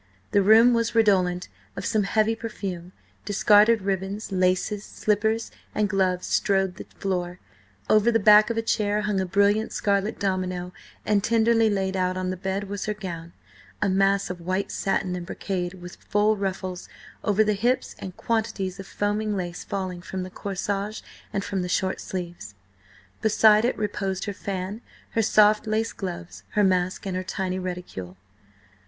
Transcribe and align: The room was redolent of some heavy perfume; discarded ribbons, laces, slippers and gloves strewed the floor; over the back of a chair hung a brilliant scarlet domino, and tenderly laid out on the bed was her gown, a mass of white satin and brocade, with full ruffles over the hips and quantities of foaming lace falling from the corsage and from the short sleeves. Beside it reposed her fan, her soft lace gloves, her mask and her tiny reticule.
The 0.31 0.41
room 0.41 0.73
was 0.73 0.95
redolent 0.95 1.47
of 1.77 1.85
some 1.85 2.01
heavy 2.09 2.35
perfume; 2.35 2.91
discarded 3.23 3.83
ribbons, 3.83 4.31
laces, 4.31 4.83
slippers 4.83 5.51
and 5.75 5.87
gloves 5.87 6.25
strewed 6.25 6.77
the 6.77 6.85
floor; 6.85 7.39
over 7.87 8.11
the 8.11 8.17
back 8.17 8.49
of 8.49 8.57
a 8.57 8.63
chair 8.63 9.01
hung 9.01 9.19
a 9.19 9.27
brilliant 9.27 9.71
scarlet 9.71 10.17
domino, 10.19 10.73
and 11.05 11.23
tenderly 11.23 11.69
laid 11.69 11.95
out 11.95 12.17
on 12.17 12.31
the 12.31 12.35
bed 12.35 12.63
was 12.63 12.87
her 12.87 12.95
gown, 12.95 13.33
a 13.79 13.89
mass 13.89 14.31
of 14.31 14.41
white 14.41 14.71
satin 14.71 15.15
and 15.15 15.27
brocade, 15.27 15.75
with 15.75 15.97
full 15.97 16.35
ruffles 16.35 16.89
over 17.23 17.43
the 17.43 17.53
hips 17.53 17.95
and 17.99 18.17
quantities 18.17 18.79
of 18.79 18.87
foaming 18.87 19.37
lace 19.37 19.63
falling 19.63 20.01
from 20.01 20.23
the 20.23 20.31
corsage 20.31 21.01
and 21.31 21.43
from 21.43 21.61
the 21.61 21.69
short 21.69 22.01
sleeves. 22.01 22.55
Beside 23.21 23.65
it 23.65 23.77
reposed 23.77 24.25
her 24.25 24.33
fan, 24.33 24.81
her 25.11 25.21
soft 25.21 25.67
lace 25.67 25.93
gloves, 25.93 26.41
her 26.53 26.63
mask 26.63 27.05
and 27.05 27.15
her 27.15 27.23
tiny 27.23 27.59
reticule. 27.59 28.17